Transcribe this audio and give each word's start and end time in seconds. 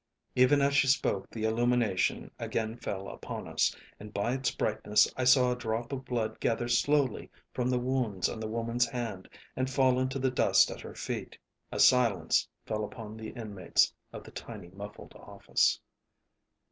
"Even 0.35 0.63
as 0.63 0.73
she 0.73 0.87
spoke 0.87 1.29
the 1.29 1.43
illumination 1.43 2.31
again 2.39 2.75
fell 2.75 3.07
upon 3.07 3.47
us, 3.47 3.75
and 3.99 4.11
by 4.11 4.33
its 4.33 4.49
brightness 4.49 5.07
I 5.15 5.25
saw 5.25 5.51
a 5.51 5.55
drop 5.55 5.91
of 5.93 6.05
blood 6.05 6.39
gather 6.39 6.67
slowly 6.67 7.29
from 7.53 7.69
the 7.69 7.77
wounds 7.77 8.27
on 8.27 8.39
the 8.39 8.47
woman's 8.47 8.87
hand 8.87 9.29
and 9.55 9.69
fall 9.69 9.99
into 9.99 10.17
the 10.17 10.31
dust 10.31 10.71
at 10.71 10.81
her 10.81 10.95
feet." 10.95 11.37
A 11.71 11.79
silence 11.79 12.47
fell 12.65 12.83
upon 12.83 13.15
the 13.15 13.29
inmates 13.29 13.93
of 14.11 14.23
the 14.23 14.31
tiny 14.31 14.69
muffled 14.69 15.13
office. 15.15 15.79